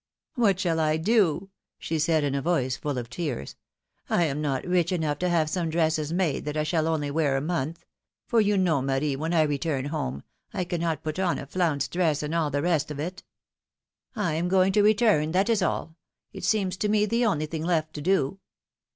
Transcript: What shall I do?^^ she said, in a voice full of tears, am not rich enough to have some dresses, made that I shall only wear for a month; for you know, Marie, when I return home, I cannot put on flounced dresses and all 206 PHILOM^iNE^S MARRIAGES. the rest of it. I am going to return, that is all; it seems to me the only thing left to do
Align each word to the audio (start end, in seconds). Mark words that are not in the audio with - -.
What 0.33 0.59
shall 0.59 0.79
I 0.79 0.97
do?^^ 0.97 1.49
she 1.77 1.99
said, 1.99 2.23
in 2.23 2.33
a 2.33 2.41
voice 2.41 2.75
full 2.75 2.97
of 2.97 3.07
tears, 3.07 3.55
am 4.09 4.41
not 4.41 4.65
rich 4.65 4.91
enough 4.91 5.19
to 5.19 5.29
have 5.29 5.47
some 5.47 5.69
dresses, 5.69 6.11
made 6.11 6.43
that 6.45 6.57
I 6.57 6.63
shall 6.63 6.87
only 6.87 7.11
wear 7.11 7.33
for 7.33 7.37
a 7.37 7.41
month; 7.41 7.85
for 8.25 8.41
you 8.41 8.57
know, 8.57 8.81
Marie, 8.81 9.15
when 9.15 9.31
I 9.31 9.43
return 9.43 9.85
home, 9.85 10.23
I 10.55 10.63
cannot 10.63 11.03
put 11.03 11.19
on 11.19 11.45
flounced 11.45 11.91
dresses 11.91 12.23
and 12.23 12.33
all 12.33 12.49
206 12.49 12.85
PHILOM^iNE^S 12.85 12.87
MARRIAGES. 12.87 12.87
the 12.87 13.05
rest 13.05 13.15
of 13.15 13.15
it. 13.15 13.23
I 14.15 14.33
am 14.33 14.47
going 14.47 14.73
to 14.73 14.81
return, 14.81 15.33
that 15.33 15.49
is 15.49 15.61
all; 15.61 15.95
it 16.33 16.45
seems 16.45 16.77
to 16.77 16.89
me 16.89 17.05
the 17.05 17.23
only 17.27 17.45
thing 17.45 17.63
left 17.63 17.93
to 17.93 18.01
do 18.01 18.39